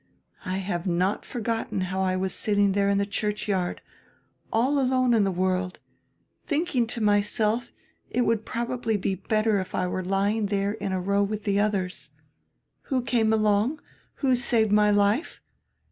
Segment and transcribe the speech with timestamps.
[0.45, 3.83] I have not forgotten how I was sitting there in die churchyard,
[4.51, 5.77] all alone in die world,
[6.47, 7.71] thinking to myself
[8.09, 11.61] it would probably be better if I were lying diere in a row widi die
[11.63, 12.09] others.
[12.89, 13.79] Who came along?
[14.15, 15.39] Who saved my life?